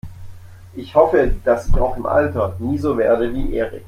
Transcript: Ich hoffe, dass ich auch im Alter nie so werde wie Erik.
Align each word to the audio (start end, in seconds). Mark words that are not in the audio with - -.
Ich 0.75 0.95
hoffe, 0.95 1.35
dass 1.45 1.67
ich 1.67 1.75
auch 1.75 1.95
im 1.95 2.07
Alter 2.07 2.55
nie 2.57 2.79
so 2.79 2.97
werde 2.97 3.35
wie 3.35 3.53
Erik. 3.53 3.79